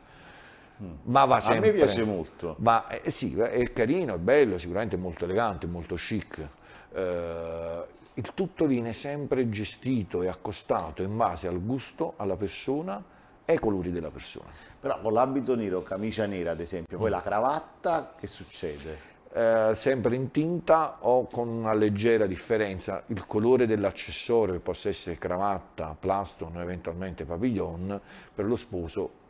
Ma 1.03 1.25
va 1.25 1.39
sempre. 1.39 1.69
A 1.69 1.72
me 1.72 1.77
piace 1.77 2.03
molto. 2.03 2.55
Ma 2.60 2.88
eh, 2.88 3.10
sì, 3.12 3.38
è 3.39 3.72
carino, 3.74 4.15
è 4.15 4.17
bello, 4.17 4.57
sicuramente 4.57 4.96
molto 4.98 5.25
elegante, 5.25 5.65
molto 5.65 5.96
chic. 5.96 6.48
Eh, 6.93 7.86
il 8.13 8.31
tutto 8.34 8.65
viene 8.65 8.93
sempre 8.93 9.50
gestito 9.50 10.22
e 10.22 10.27
accostato 10.27 11.03
in 11.03 11.15
base 11.15 11.48
al 11.48 11.63
gusto, 11.63 12.13
alla 12.17 12.36
persona 12.36 13.03
e 13.46 13.53
ai 13.53 13.60
colori 13.60 13.91
della 13.91 14.10
persona. 14.10 14.50
Però 14.79 15.00
con 15.01 15.13
l'abito 15.13 15.55
nero, 15.55 15.84
camicia 15.84 16.25
nera 16.25 16.51
ad 16.51 16.60
esempio, 16.60 16.98
poi 16.98 17.10
mm. 17.10 17.13
la 17.13 17.22
cravatta, 17.22 18.13
che 18.19 18.27
succede? 18.27 19.15
Eh, 19.31 19.74
sempre 19.75 20.15
in 20.15 20.31
tinta 20.31 20.98
o 21.01 21.27
con 21.27 21.48
una 21.48 21.74
leggera 21.74 22.25
differenza 22.25 23.03
il 23.07 23.25
colore 23.27 23.67
dell'accessorio 23.67 24.53
che 24.53 24.60
possa 24.60 24.89
essere 24.89 25.17
cravatta, 25.17 25.96
plaston 26.00 26.55
o 26.55 26.62
eventualmente 26.62 27.24
papillon 27.24 28.00
per 28.34 28.46
lo 28.46 28.55
sposo 28.55 29.25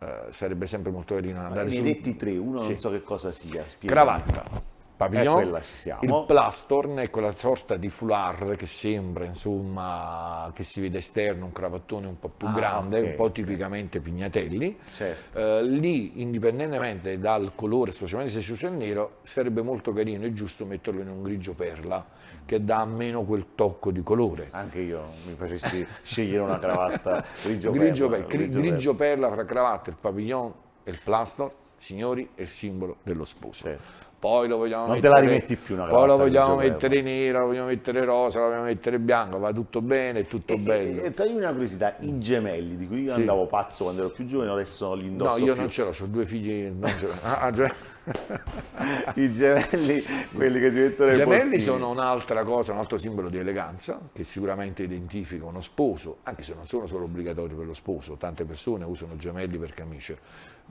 eh, 0.00 0.32
sarebbe 0.32 0.66
sempre 0.66 0.90
molto 0.92 1.14
carino 1.14 1.40
andare 1.40 1.68
ne 1.68 1.76
hai 1.76 1.82
detti 1.82 2.16
tre, 2.16 2.36
uno 2.36 2.60
sì. 2.60 2.70
non 2.70 2.78
so 2.78 2.90
che 2.90 3.02
cosa 3.02 3.32
sia. 3.32 3.64
Spiegami. 3.66 4.00
Cravatta, 4.00 4.62
pavillon. 4.98 5.58
ci 5.62 5.74
siamo. 5.74 6.00
Il 6.02 6.24
plastorn 6.26 6.98
è 6.98 7.08
quella 7.08 7.32
sorta 7.34 7.76
di 7.76 7.88
foulard 7.88 8.56
che 8.56 8.66
sembra, 8.66 9.24
insomma, 9.24 10.50
che 10.52 10.64
si 10.64 10.80
vede 10.80 10.98
esterno, 10.98 11.46
un 11.46 11.52
cravattone 11.52 12.06
un 12.08 12.18
po' 12.18 12.28
più 12.28 12.46
Ah, 12.48 12.52
grande, 12.52 12.98
ok, 13.00 13.04
un 13.06 13.14
po' 13.14 13.30
tipicamente 13.32 14.00
pignatelli. 14.00 14.78
Certo. 14.92 15.38
Eh, 15.38 15.62
lì, 15.64 16.20
indipendentemente 16.20 17.18
dal 17.18 17.52
colore, 17.54 17.92
specialmente 17.92 18.34
se 18.34 18.42
si 18.42 18.52
usa 18.52 18.66
il 18.66 18.74
nero, 18.74 19.18
sarebbe 19.22 19.62
molto 19.62 19.92
carino 19.92 20.24
e 20.24 20.32
giusto 20.34 20.66
metterlo 20.66 21.00
in 21.00 21.08
un 21.08 21.22
grigio 21.22 21.54
perla, 21.54 22.04
che 22.44 22.64
dà 22.64 22.80
almeno 22.80 23.22
quel 23.22 23.54
tocco 23.54 23.90
di 23.92 24.02
colore. 24.02 24.48
Anche 24.50 24.80
io 24.80 25.02
mi 25.26 25.34
facessi 25.36 25.86
scegliere 26.02 26.42
una 26.42 26.58
cravatta 26.58 27.24
grigio, 27.44 27.70
grigio, 27.70 28.08
perla, 28.08 28.26
per- 28.26 28.36
gri- 28.36 28.48
grigio 28.48 28.94
perla 28.96 29.30
fra 29.30 29.44
cravatta, 29.44 29.90
il 29.90 29.96
pavillon 30.00 30.52
e 30.82 30.90
il 30.90 30.98
plastor, 31.04 31.52
signori, 31.78 32.30
è 32.34 32.40
il 32.42 32.48
simbolo 32.48 32.96
dello 33.04 33.24
sposo. 33.24 33.62
Certo. 33.62 34.06
Poi 34.20 34.48
lo 34.48 34.56
vogliamo 34.56 34.86
Non 34.86 35.00
te 35.00 35.08
mettere, 35.08 35.14
la 35.14 35.20
rimetti 35.30 35.56
più 35.56 35.74
una 35.76 35.84
Poi 35.86 36.06
lo 36.08 36.16
vogliamo 36.16 36.56
mettere 36.56 37.02
nera, 37.02 37.38
lo 37.38 37.46
vogliamo 37.46 37.66
mettere 37.68 38.04
rosa, 38.04 38.40
lo 38.40 38.46
vogliamo 38.46 38.64
mettere 38.64 38.98
bianco, 38.98 39.38
va 39.38 39.52
tutto 39.52 39.80
bene, 39.80 40.20
è 40.20 40.26
tutto 40.26 40.54
E, 40.54 40.58
bello. 40.58 41.02
e, 41.02 41.06
e 41.06 41.10
toglimi 41.14 41.38
una 41.38 41.50
curiosità, 41.50 41.94
i 42.00 42.18
gemelli 42.18 42.74
di 42.76 42.88
cui 42.88 43.02
io 43.02 43.12
Sì. 43.14 43.20
andavo 43.20 43.46
pazzo 43.46 43.84
quando 43.84 44.02
ero 44.02 44.10
più 44.10 44.26
giovane, 44.26 44.50
adesso 44.50 44.94
li 44.94 45.02
No, 45.04 45.08
indosso 45.10 45.44
io 45.44 45.52
più. 45.52 45.60
non 45.62 45.70
ce 45.70 45.82
l'ho, 45.84 45.94
ho 45.96 46.06
due 46.06 46.24
figli. 46.26 46.64
Non 46.68 46.90
ce 46.98 47.06
l'ho. 47.06 47.70
I 49.16 49.32
gemelli, 49.32 50.02
quelli 50.34 50.60
che 50.60 50.70
si 50.70 50.78
mettono 50.78 51.12
I 51.12 51.16
gemelli 51.16 51.40
polsini. 51.40 51.62
sono 51.62 51.90
un'altra 51.90 52.44
cosa, 52.44 52.72
un 52.72 52.78
altro 52.78 52.98
simbolo 52.98 53.28
di 53.28 53.38
eleganza 53.38 54.00
che 54.12 54.24
sicuramente 54.24 54.82
identifica 54.82 55.44
uno 55.44 55.60
sposo, 55.60 56.18
anche 56.24 56.42
se 56.42 56.54
non 56.54 56.66
sono 56.66 56.86
solo 56.86 57.04
obbligatori 57.04 57.54
per 57.54 57.66
lo 57.66 57.74
sposo, 57.74 58.14
tante 58.14 58.44
persone 58.44 58.84
usano 58.84 59.16
gemelli 59.16 59.58
per 59.58 59.72
camicie, 59.74 60.18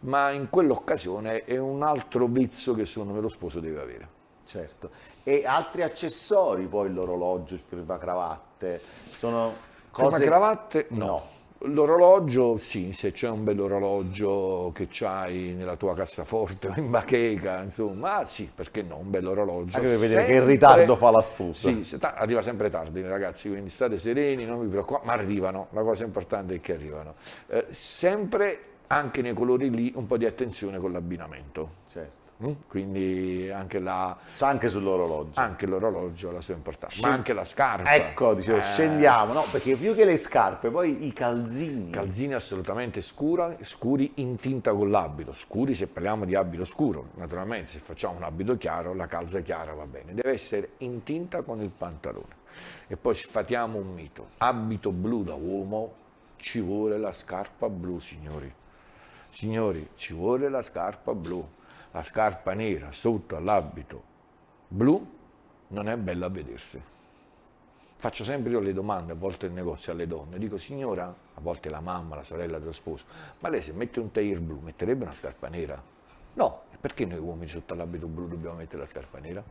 ma 0.02 0.32
in 0.32 0.50
quell'occasione 0.50 1.44
è 1.44 1.58
un 1.58 1.84
altro 1.84 2.28
vezzo 2.28 2.74
che 2.74 2.86
secondo 2.86 3.14
me 3.14 3.22
lo 3.22 3.30
sposo 3.30 3.60
deve 3.60 3.82
avere. 3.82 4.08
Certo. 4.46 4.90
E 5.24 5.44
altri 5.46 5.82
accessori, 5.84 6.66
poi 6.68 6.92
l'orologio, 6.92 7.56
il 7.56 7.60
firmacravatte, 7.60 8.82
sono 9.14 9.54
cose... 9.92 10.24
cravatte 10.24 10.88
no. 10.92 11.36
L'orologio 11.62 12.58
sì, 12.58 12.94
se 12.94 13.12
c'è 13.12 13.28
un 13.30 13.44
bel 13.44 13.60
orologio 13.60 14.72
che 14.76 14.88
c'hai 14.90 15.54
nella 15.56 15.76
tua 15.76 15.96
cassaforte 15.96 16.68
o 16.68 16.74
in 16.78 16.90
bacheca, 16.90 17.64
insomma, 17.64 18.18
ah, 18.18 18.28
sì, 18.28 18.50
perché 18.54 18.84
no, 18.84 18.98
un 18.98 19.10
bel 19.10 19.26
orologio. 19.26 19.78
Anche 19.78 19.90
per 19.90 19.98
vedere 19.98 20.26
che 20.26 20.34
Sempre- 20.34 20.52
ritardo 20.52 20.96
fa 20.96 21.10
la 21.10 21.22
sposa. 21.22 21.74
Sì, 21.82 21.98
arriva 22.00 22.42
sempre 22.42 22.70
tardi 22.70 23.02
ragazzi, 23.02 23.50
quindi 23.50 23.70
state 23.70 23.98
sereni, 23.98 24.46
non 24.46 24.62
vi 24.62 24.68
preoccupate, 24.68 25.06
ma 25.06 25.14
arrivano, 25.14 25.68
la 25.72 25.82
cosa 25.82 26.04
importante 26.04 26.56
è 26.56 26.62
che 26.62 26.74
arrivano. 26.74 27.16
Eh, 27.48 27.66
sempre 27.72 28.60
anche 28.88 29.22
nei 29.22 29.34
colori 29.34 29.70
lì 29.72 29.92
un 29.96 30.06
po' 30.06 30.18
di 30.18 30.26
attenzione 30.26 30.78
con 30.78 30.92
l'abbinamento, 30.92 31.70
Certo. 31.90 32.27
Mm? 32.44 32.52
quindi 32.68 33.50
anche, 33.50 33.80
la- 33.80 34.18
anche 34.40 34.70
sull'orologio. 34.70 35.40
anche 35.40 35.66
l'orologio 35.66 36.30
ha 36.30 36.34
la 36.34 36.42
sua 36.42 36.54
importanza, 36.56 37.08
ma 37.08 37.14
anche 37.14 37.34
la 37.34 37.46
scarpa. 37.46 37.94
Ecco, 37.94 38.34
dicevo, 38.34 38.58
Eh, 38.58 38.62
scendiamo, 38.62 39.34
no? 39.34 39.44
Perché 39.52 39.76
più 39.76 39.94
che 39.94 40.06
le 40.06 40.18
scarpe, 40.18 40.70
poi 40.70 41.06
i 41.06 41.14
calzini. 41.14 41.90
Calzini 41.92 42.34
assolutamente 42.34 43.02
scura, 43.02 43.56
scuri 43.62 44.12
in 44.16 44.36
tinta 44.38 44.74
con 44.74 44.90
l'abito, 44.90 45.34
scuri 45.34 45.74
se 45.74 45.88
parliamo 45.88 46.26
di 46.26 46.36
abito 46.36 46.66
scuro, 46.66 47.08
naturalmente 47.16 47.72
se 47.72 47.80
facciamo 47.80 48.18
un 48.18 48.24
abito 48.24 48.58
chiaro 48.58 48.94
la 48.94 49.08
calza 49.08 49.40
chiara 49.42 49.74
va 49.74 49.86
bene, 49.86 50.14
deve 50.14 50.32
essere 50.32 50.70
in 50.80 51.04
tinta 51.04 51.42
con 51.42 51.62
il 51.62 51.70
pantalone. 51.70 52.36
E 52.88 52.98
poi 52.98 53.14
sfatiamo 53.14 53.78
un 53.78 53.94
mito, 53.94 54.30
abito 54.38 54.92
blu 54.92 55.24
da 55.24 55.36
uomo, 55.36 55.94
ci 56.38 56.60
vuole 56.60 56.98
la 56.98 57.12
scarpa 57.12 57.70
blu 57.70 58.00
signori. 58.00 58.52
Signori, 59.30 59.90
ci 59.96 60.14
vuole 60.14 60.50
la 60.50 60.62
scarpa 60.62 61.14
blu, 61.14 61.48
la 61.98 62.04
scarpa 62.04 62.54
nera 62.54 62.92
sotto 62.92 63.36
all'abito 63.36 64.04
blu 64.68 65.16
non 65.70 65.90
è 65.90 65.98
bella 65.98 66.28
a 66.28 66.30
vedersi. 66.30 66.80
Faccio 68.00 68.24
sempre 68.24 68.52
io 68.52 68.60
le 68.60 68.72
domande 68.72 69.14
a 69.14 69.16
volte 69.16 69.48
in 69.48 69.56
negozio 69.56 69.92
alle 69.92 70.06
donne, 70.06 70.38
dico 70.38 70.58
signora, 70.58 71.08
a 71.08 71.42
volte 71.42 71.70
la 71.70 71.80
mamma, 71.80 72.16
la 72.16 72.24
sorella 72.24 72.60
dello 72.60 72.72
sposo, 72.72 73.06
ma 73.40 73.50
lei 73.50 73.64
se 73.64 73.74
mette 73.74 74.00
un 74.00 74.12
tailleur 74.12 74.40
blu 74.40 74.60
metterebbe 74.60 75.04
una 75.04 75.12
scarpa 75.12 75.48
nera? 75.48 75.82
No, 76.34 76.62
perché 76.80 77.06
noi 77.06 77.18
uomini 77.18 77.50
sotto 77.50 77.74
all'abito 77.74 78.06
blu 78.06 78.28
dobbiamo 78.28 78.58
mettere 78.58 78.82
la 78.82 78.86
scarpa 78.86 79.18
nera? 79.18 79.44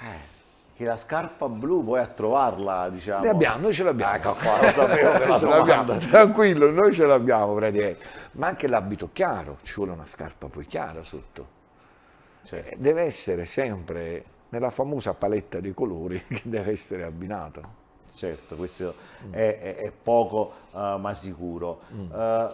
Eh, 0.00 0.44
che 0.76 0.84
la 0.84 0.96
scarpa 0.98 1.48
blu 1.48 1.82
poi 1.84 2.00
a 2.00 2.06
trovarla, 2.06 2.90
diciamo. 2.90 3.24
Ne 3.24 3.30
abbiamo, 3.30 3.62
noi 3.62 3.72
ce 3.72 3.82
l'abbiamo. 3.82 4.14
Ecco 4.14 4.34
qua, 4.34 4.62
lo 4.62 4.70
sapevo 4.70 5.12
che 5.18 5.24
la 5.26 5.38
domanda. 5.38 5.96
tranquillo, 5.96 6.70
noi 6.70 6.92
ce 6.92 7.06
l'abbiamo 7.06 7.54
praticamente. 7.54 8.04
Ma 8.32 8.48
anche 8.48 8.68
l'abito 8.68 9.08
chiaro, 9.12 9.58
ci 9.62 9.72
vuole 9.76 9.92
una 9.92 10.04
scarpa 10.06 10.48
poi 10.48 10.66
chiara 10.66 11.02
sotto. 11.02 11.54
Eh, 12.50 12.76
Deve 12.78 13.02
essere 13.02 13.46
sempre 13.46 14.24
nella 14.50 14.70
famosa 14.70 15.14
paletta 15.14 15.60
di 15.60 15.72
colori 15.72 16.22
che 16.28 16.42
deve 16.44 16.72
essere 16.72 17.04
abbinata. 17.04 17.60
Certo, 18.14 18.56
questo 18.56 18.94
Mm. 19.26 19.32
è, 19.32 19.58
è- 19.58 19.74
è 19.76 19.92
poco 19.92 20.52
eh, 20.74 20.96
ma 20.98 21.14
sicuro. 21.14 21.80
Eh, 22.12 22.48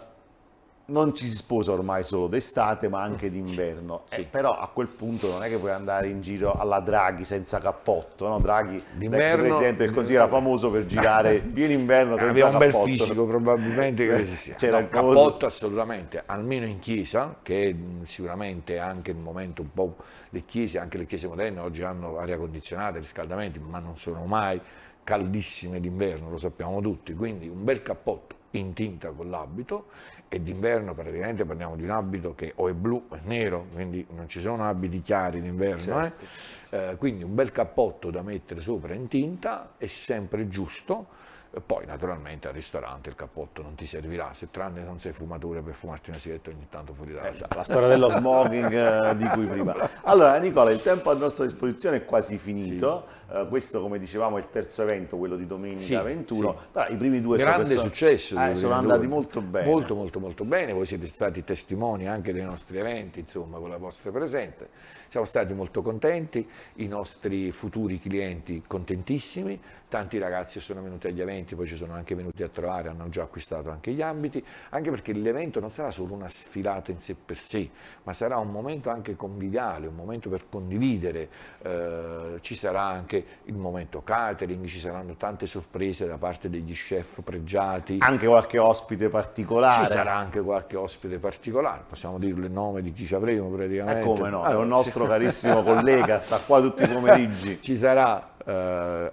non 0.85 1.15
ci 1.15 1.27
si 1.29 1.35
sposa 1.35 1.71
ormai 1.71 2.03
solo 2.03 2.27
d'estate, 2.27 2.89
ma 2.89 3.01
anche 3.01 3.29
d'inverno. 3.29 4.03
Eh, 4.09 4.15
Mm. 4.17 4.19
Sì. 4.19 4.27
però 4.29 4.51
a 4.51 4.67
quel 4.67 4.87
punto 4.87 5.31
non 5.31 5.41
è 5.41 5.47
che 5.47 5.57
puoi 5.57 5.71
andare 5.71 6.07
in 6.07 6.19
giro 6.21 6.51
alla 6.51 6.81
Draghi 6.81 7.23
senza 7.23 7.59
cappotto, 7.59 8.27
no? 8.27 8.39
Draghi, 8.39 8.83
l'ex 8.97 9.35
presidente 9.35 9.85
del 9.85 9.93
Consiglio, 9.93 10.19
era 10.19 10.27
famoso 10.27 10.69
per 10.69 10.85
girare 10.85 11.37
pieno 11.53 11.71
inverno 11.71 12.15
senza 12.17 12.29
Aveva 12.31 12.49
un 12.49 12.57
bel 12.57 12.71
cappotto. 12.71 12.89
fisico 12.89 13.25
probabilmente 13.25 14.05
che 14.07 14.25
si 14.27 14.35
sia. 14.35 14.55
C'era 14.55 14.77
No, 14.79 14.83
il 14.83 14.89
famoso- 14.89 15.23
cappotto 15.23 15.45
assolutamente, 15.45 16.21
almeno 16.25 16.65
in 16.65 16.79
chiesa, 16.79 17.37
che 17.41 17.69
è 17.69 17.73
mh, 17.73 18.03
sicuramente 18.03 18.77
anche 18.77 19.11
il 19.11 19.17
momento 19.17 19.61
un 19.61 19.71
po' 19.73 19.95
le 20.31 20.43
chiese, 20.45 20.79
anche 20.79 20.97
le 20.97 21.05
chiese 21.05 21.27
moderne 21.27 21.59
oggi 21.61 21.81
hanno 21.83 22.17
aria 22.17 22.37
condizionata, 22.37 22.97
riscaldamenti, 22.99 23.57
ma 23.59 23.79
non 23.79 23.95
sono 23.97 24.25
mai 24.25 24.59
caldissime 25.03 25.79
d'inverno, 25.79 26.29
lo 26.29 26.37
sappiamo 26.37 26.81
tutti, 26.81 27.13
quindi 27.13 27.47
un 27.47 27.63
bel 27.63 27.81
cappotto 27.83 28.35
in 28.57 28.73
tinta 28.73 29.11
con 29.11 29.29
l'abito 29.29 29.87
e 30.27 30.41
d'inverno 30.41 30.93
praticamente 30.93 31.45
parliamo 31.45 31.75
di 31.75 31.83
un 31.83 31.91
abito 31.91 32.33
che 32.33 32.53
o 32.55 32.67
è 32.67 32.73
blu 32.73 33.05
o 33.07 33.15
è 33.15 33.19
nero, 33.23 33.67
quindi 33.71 34.05
non 34.15 34.27
ci 34.27 34.39
sono 34.39 34.67
abiti 34.67 35.01
chiari 35.01 35.41
d'inverno, 35.41 36.03
eh. 36.03 36.07
Certo. 36.09 36.25
Eh, 36.69 36.95
quindi 36.97 37.23
un 37.23 37.35
bel 37.35 37.51
cappotto 37.51 38.09
da 38.09 38.23
mettere 38.23 38.61
sopra 38.61 38.93
in 38.93 39.07
tinta 39.07 39.73
è 39.77 39.87
sempre 39.87 40.47
giusto. 40.47 41.21
E 41.55 41.61
Poi 41.61 41.85
naturalmente 41.85 42.47
al 42.47 42.53
ristorante 42.55 43.09
il 43.09 43.15
cappotto 43.15 43.61
non 43.61 43.75
ti 43.75 43.85
servirà, 43.85 44.31
se 44.33 44.47
tranne 44.49 44.81
non 44.81 44.99
sei 44.99 45.13
fumatore 45.13 45.61
per 45.61 45.75
fumarti 45.75 46.09
una 46.09 46.17
sigaretta 46.17 46.49
ogni 46.49 46.65
tanto 46.67 46.93
fuori 46.93 47.13
dalla 47.13 47.31
sala. 47.31 47.53
La 47.55 47.63
storia 47.63 47.87
dello 47.87 48.09
smoking 48.09 48.73
eh, 48.73 49.15
di 49.17 49.25
cui 49.27 49.45
prima. 49.45 49.75
Allora 50.01 50.35
Nicola, 50.39 50.71
il 50.71 50.81
tempo 50.81 51.11
a 51.11 51.13
nostra 51.13 51.43
disposizione 51.45 51.97
è 51.97 52.05
quasi 52.05 52.39
finito. 52.39 53.05
Eh, 53.31 53.45
questo 53.49 53.81
come 53.81 53.99
dicevamo 53.99 54.37
è 54.37 54.39
il 54.39 54.49
terzo 54.49 54.81
evento, 54.81 55.17
quello 55.17 55.35
di 55.35 55.45
domenica 55.45 55.81
Sì, 55.81 55.93
21. 55.95 56.55
sì. 56.57 56.65
Però 56.71 56.87
i 56.87 56.95
primi 56.97 57.21
due 57.21 57.37
Grande 57.37 57.67
sono- 57.75 57.81
successo. 57.87 58.35
eh, 58.43 58.55
sono 58.55 58.73
andati 58.73 59.05
molto 59.05 59.39
bene. 59.41 59.67
Molto 59.69 59.93
molto 59.93 60.19
molto 60.19 60.43
bene, 60.45 60.73
voi 60.73 60.87
siete 60.87 61.05
stati 61.05 61.43
testimoni 61.43 62.07
anche 62.07 62.33
dei 62.33 62.43
nostri 62.43 62.79
eventi, 62.79 63.19
insomma, 63.19 63.59
con 63.59 63.69
la 63.69 63.77
vostra 63.77 64.09
presenza. 64.09 64.65
Siamo 65.07 65.27
stati 65.27 65.53
molto 65.53 65.83
contenti, 65.83 66.49
i 66.77 66.87
nostri 66.87 67.51
futuri 67.51 67.99
clienti 67.99 68.63
contentissimi, 68.65 69.61
tanti 69.87 70.17
ragazzi 70.17 70.59
sono 70.59 70.81
venuti 70.81 71.05
agli 71.05 71.21
eventi, 71.21 71.41
poi 71.55 71.67
ci 71.67 71.75
sono 71.75 71.93
anche 71.93 72.15
venuti 72.15 72.41
a 72.43 72.47
trovare, 72.47 72.89
hanno 72.89 73.09
già 73.09 73.23
acquistato 73.23 73.69
anche 73.69 73.91
gli 73.91 74.01
ambiti, 74.01 74.43
anche 74.69 74.89
perché 74.89 75.13
l'evento 75.13 75.59
non 75.59 75.69
sarà 75.69 75.91
solo 75.91 76.13
una 76.13 76.29
sfilata 76.29 76.91
in 76.91 76.99
sé 76.99 77.15
per 77.15 77.37
sé, 77.37 77.69
ma 78.03 78.13
sarà 78.13 78.37
un 78.37 78.49
momento 78.49 78.89
anche 78.89 79.15
conviviale, 79.15 79.87
un 79.87 79.95
momento 79.95 80.29
per 80.29 80.45
condividere, 80.49 81.29
eh, 81.61 82.37
ci 82.41 82.55
sarà 82.55 82.83
anche 82.83 83.25
il 83.43 83.55
momento 83.55 84.01
catering, 84.01 84.65
ci 84.65 84.79
saranno 84.79 85.15
tante 85.15 85.45
sorprese 85.45 86.07
da 86.07 86.17
parte 86.17 86.49
degli 86.49 86.73
chef 86.73 87.21
pregiati. 87.21 87.97
Anche 87.99 88.27
qualche 88.27 88.57
ospite 88.57 89.09
particolare. 89.09 89.85
Ci 89.85 89.91
sarà 89.91 90.15
anche 90.15 90.41
qualche 90.41 90.77
ospite 90.77 91.19
particolare, 91.19 91.83
possiamo 91.87 92.17
dirle 92.17 92.45
il 92.45 92.51
nome 92.51 92.81
di 92.81 92.93
chi 92.93 93.05
ci 93.05 93.15
avremo 93.15 93.49
praticamente. 93.49 93.99
Eh, 93.99 94.03
come 94.03 94.29
no, 94.29 94.45
è 94.45 94.55
un 94.55 94.67
nostro 94.67 95.05
carissimo 95.05 95.61
collega, 95.63 96.19
sta 96.19 96.39
qua 96.39 96.61
tutti 96.61 96.83
i 96.83 96.87
pomeriggi, 96.87 97.61
Ci 97.61 97.75
sarà 97.75 98.31
eh, 98.45 99.11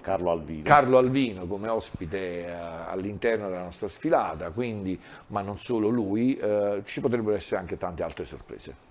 Carlo 0.00 0.30
Alvino. 0.30 0.62
Carlo 0.62 0.98
Alvino 0.98 1.46
come 1.46 1.68
ospite 1.68 2.46
eh, 2.46 2.50
all'interno 2.50 3.48
della 3.48 3.64
nostra 3.64 3.88
sfilata, 3.88 4.50
quindi, 4.50 5.00
ma 5.28 5.40
non 5.40 5.58
solo 5.58 5.88
lui, 5.88 6.36
eh, 6.36 6.82
ci 6.84 7.00
potrebbero 7.00 7.36
essere 7.36 7.60
anche 7.60 7.76
tante 7.76 8.02
altre 8.02 8.24
sorprese. 8.24 8.86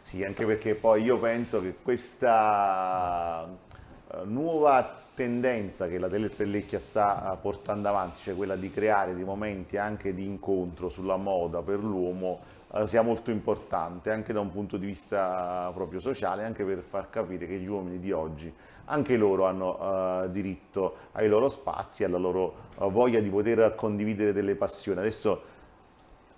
Sì, 0.00 0.24
anche 0.24 0.46
perché 0.46 0.74
poi 0.74 1.02
io 1.02 1.18
penso 1.18 1.60
che 1.60 1.74
questa 1.82 3.46
eh, 3.46 4.24
nuova 4.24 4.99
tendenza 5.14 5.86
che 5.88 5.98
la 5.98 6.08
Telepellecchia 6.08 6.78
sta 6.78 7.32
eh, 7.32 7.36
portando 7.40 7.88
avanti, 7.88 8.20
cioè 8.20 8.34
quella 8.34 8.56
di 8.56 8.70
creare 8.70 9.14
dei 9.14 9.24
momenti 9.24 9.76
anche 9.76 10.14
di 10.14 10.24
incontro 10.24 10.88
sulla 10.88 11.16
moda 11.16 11.62
per 11.62 11.78
l'uomo, 11.78 12.40
eh, 12.72 12.86
sia 12.86 13.02
molto 13.02 13.30
importante 13.30 14.10
anche 14.10 14.32
da 14.32 14.40
un 14.40 14.50
punto 14.50 14.76
di 14.76 14.86
vista 14.86 15.70
proprio 15.74 16.00
sociale, 16.00 16.44
anche 16.44 16.64
per 16.64 16.78
far 16.78 17.10
capire 17.10 17.46
che 17.46 17.58
gli 17.58 17.66
uomini 17.66 17.98
di 17.98 18.12
oggi, 18.12 18.52
anche 18.86 19.16
loro 19.16 19.46
hanno 19.46 20.24
eh, 20.24 20.30
diritto 20.30 20.94
ai 21.12 21.28
loro 21.28 21.48
spazi, 21.48 22.04
alla 22.04 22.18
loro 22.18 22.54
eh, 22.80 22.88
voglia 22.90 23.20
di 23.20 23.28
poter 23.28 23.74
condividere 23.74 24.32
delle 24.32 24.54
passioni. 24.54 25.00
Adesso 25.00 25.42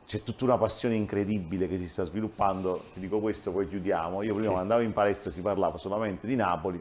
c'è 0.04 0.22
tutta 0.22 0.44
una 0.44 0.58
passione 0.58 0.94
incredibile 0.96 1.68
che 1.68 1.78
si 1.78 1.88
sta 1.88 2.04
sviluppando, 2.04 2.84
ti 2.92 3.00
dico 3.00 3.20
questo, 3.20 3.52
poi 3.52 3.68
chiudiamo. 3.68 4.22
Io 4.22 4.32
prima 4.34 4.48
Sì. 4.48 4.52
quando 4.52 4.60
andavo 4.60 4.80
in 4.80 4.92
palestra 4.92 5.30
si 5.30 5.40
parlava 5.40 5.78
solamente 5.78 6.26
di 6.26 6.34
Napoli, 6.34 6.80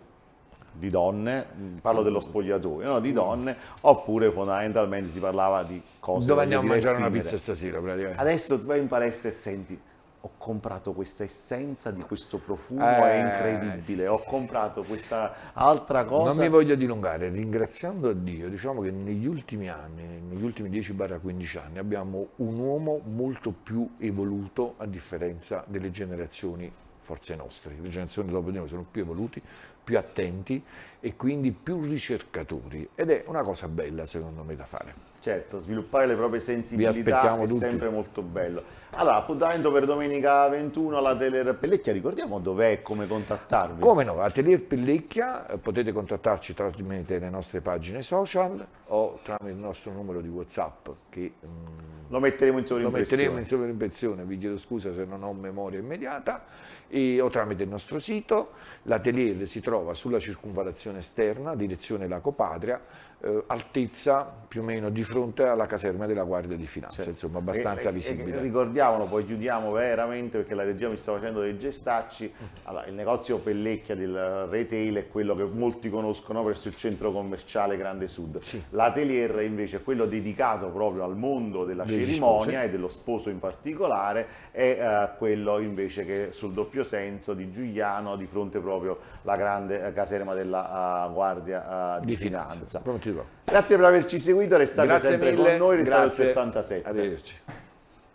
di 0.74 0.90
donne, 0.90 1.46
mh, 1.54 1.78
parlo 1.78 2.02
dello 2.02 2.20
spogliatoio, 2.20 2.88
no? 2.88 3.00
di 3.00 3.12
donne, 3.12 3.56
oppure 3.82 4.32
fondamentalmente 4.32 5.10
si 5.10 5.20
parlava 5.20 5.64
di 5.64 5.82
cose 6.00 6.28
Dove 6.28 6.44
andiamo 6.44 6.64
a 6.64 6.68
mangiare 6.68 6.98
una 6.98 7.10
pizza 7.10 7.38
stasera 7.38 7.80
praticamente? 7.80 8.22
Adesso 8.22 8.66
vai 8.66 8.80
in 8.80 8.88
palestra 8.88 9.30
e 9.30 9.32
senti, 9.32 9.80
ho 10.24 10.32
comprato 10.38 10.94
questa 10.94 11.24
essenza 11.24 11.90
di 11.90 12.02
questo 12.04 12.38
profumo, 12.38 12.86
Eh, 12.86 13.12
è 13.12 13.26
incredibile, 13.26 14.04
sì, 14.04 14.08
ho 14.08 14.18
sì, 14.18 14.24
sì. 14.24 14.30
comprato 14.30 14.84
questa 14.84 15.34
altra 15.54 16.06
cosa. 16.06 16.30
Non 16.30 16.38
mi 16.38 16.50
voglio 16.50 16.76
dilungare, 16.76 17.30
ringraziando 17.30 18.10
a 18.10 18.14
Dio, 18.14 18.48
diciamo 18.48 18.82
che 18.82 18.92
negli 18.92 19.26
ultimi 19.26 19.68
anni, 19.70 20.04
negli 20.22 20.44
ultimi 20.44 20.70
10-15 20.70 21.58
anni, 21.58 21.80
abbiamo 21.80 22.30
un 22.38 22.60
uomo 22.60 23.02
molto 23.04 23.52
più 23.52 23.96
evoluto 23.98 24.76
a 24.78 24.86
differenza 24.86 25.64
delle 25.68 25.90
generazioni 25.90 26.72
forse 27.02 27.36
nostre. 27.36 27.76
Le 27.82 27.90
generazioni 27.90 28.32
dopo 28.32 28.52
di 28.52 28.58
noi 28.58 28.68
sono 28.68 28.86
più 28.90 29.02
evoluti, 29.02 29.42
più 29.84 29.98
attenti 29.98 30.64
e 31.00 31.16
quindi 31.16 31.52
più 31.52 31.82
ricercatori. 31.82 32.90
Ed 32.96 33.10
è 33.10 33.24
una 33.28 33.44
cosa 33.44 33.68
bella 33.68 34.06
secondo 34.06 34.44
me 34.44 34.56
da 34.56 34.66
fare. 34.66 35.11
Certo, 35.22 35.60
sviluppare 35.60 36.08
le 36.08 36.16
proprie 36.16 36.40
sensibilità 36.40 37.36
è 37.36 37.46
tutti. 37.46 37.56
sempre 37.56 37.90
molto 37.90 38.24
bello. 38.24 38.64
Allora, 38.96 39.18
appuntamento 39.18 39.72
per 39.72 39.86
domenica 39.86 40.48
21 40.50 40.98
alla 40.98 41.16
Teler 41.16 41.54
Pellecchia, 41.56 41.94
ricordiamo 41.94 42.40
dov'è 42.40 42.72
e 42.72 42.82
come 42.82 43.06
contattarvi. 43.06 43.80
Come 43.80 44.04
no, 44.04 44.20
Atelier 44.20 44.60
Pellecchia, 44.64 45.46
eh, 45.48 45.58
potete 45.60 45.92
contattarci 45.92 46.56
tramite 46.56 47.20
le 47.20 47.30
nostre 47.30 47.62
pagine 47.62 48.02
social 48.02 48.66
o 48.88 49.20
tramite 49.22 49.52
il 49.52 49.58
nostro 49.58 49.92
numero 49.92 50.22
di 50.22 50.28
WhatsApp 50.28 50.90
che 51.10 51.34
mm, 51.46 52.10
Lo 52.10 52.20
metteremo 52.20 52.58
in 52.58 52.64
lo 52.64 52.68
sovrimpressione. 52.68 53.22
metteremo 53.22 53.38
in 53.38 53.46
sovrimpressione, 53.46 54.24
vi 54.24 54.40
chiedo 54.40 54.58
scusa 54.58 54.92
se 54.92 55.06
non 55.06 55.22
ho 55.22 55.34
memoria 55.34 55.78
immediata, 55.80 56.46
e- 56.88 57.22
o 57.22 57.30
tramite 57.30 57.62
il 57.62 57.70
nostro 57.70 58.00
sito. 58.00 58.54
L'atelier 58.84 59.48
si 59.48 59.62
trova 59.62 59.94
sulla 59.94 60.18
circunvalazione 60.18 60.98
esterna, 60.98 61.56
direzione 61.56 62.08
Laco 62.08 62.32
Patria, 62.32 62.82
eh, 63.24 63.44
altezza 63.48 64.40
più 64.52 64.60
o 64.62 64.64
meno 64.66 64.90
di 64.90 65.02
fronte 65.04 65.44
alla 65.46 65.66
caserma 65.66 66.06
della 66.08 66.24
Guardia 66.24 66.58
di 66.58 66.66
Finanza, 66.66 66.96
Certo. 66.98 67.12
insomma 67.12 67.38
abbastanza 67.38 67.84
E- 67.84 67.86
e- 67.86 67.90
e 67.90 67.94
visibile. 67.94 68.42
ricordiamolo, 68.42 69.06
poi 69.06 69.26
chiudiamo 69.26 69.72
veramente 69.72 70.40
perché 70.40 70.56
la 70.56 70.64
regia 70.64 70.90
mi 70.90 70.98
sta 70.98 71.14
facendo 71.14 71.40
dei 71.40 71.58
gestacci. 71.58 72.34
Allora, 72.64 72.86
il 72.88 72.94
negozio 72.94 73.38
Pellecchia 73.38 73.96
del 73.96 74.48
retail 74.50 74.96
è 74.98 75.08
quello 75.08 75.36
che 75.36 75.44
molti 75.46 75.90
conoscono 75.90 76.44
presso 76.44 76.68
il 76.68 76.76
centro 76.76 77.14
commerciale 77.14 77.78
Grande 77.78 78.10
Sud. 78.10 78.42
L'atelier 78.72 79.42
invece 79.44 79.78
è 79.78 79.84
quello 79.84 80.06
dedicato 80.06 80.68
proprio 80.68 81.06
al 81.06 81.16
mondo 81.16 81.64
della 81.64 81.86
Degli 81.86 82.00
cerimonia 82.00 82.42
sposi. 82.52 82.66
e 82.66 82.70
dello 82.70 82.90
sposo 82.90 83.30
in 83.30 83.40
particolare, 83.40 84.28
è 84.52 84.78
eh, 84.82 85.18
quello 85.18 85.60
invece 85.60 86.04
che 86.04 86.30
sul 86.32 86.52
doppio 86.52 86.84
senso 86.84 87.34
di 87.34 87.50
Giuliano, 87.52 88.18
di 88.18 88.26
fronte 88.26 88.60
proprio 88.60 89.00
alla 89.24 89.38
grande 89.38 89.86
eh, 89.88 89.94
caserma 89.94 90.34
della 90.34 91.08
eh, 91.08 91.14
Guardia 91.14 92.00
di, 92.02 92.08
di 92.08 92.16
Finanza. 92.18 92.52
finanza. 92.54 92.80
Trovi? 93.14 93.28
Grazie 93.46 93.76
per 93.76 93.86
averci 93.86 94.20
seguito, 94.20 94.58
restate 94.58 94.88
Grazie 94.88 95.10
sempre 95.10 95.32
mille, 95.32 95.50
con 95.50 95.58
noi, 95.58 95.76
restate 95.78 96.02
al 96.02 96.08
grazie. 96.08 96.26
77. 96.26 96.88
Arrivederci. 96.88 97.36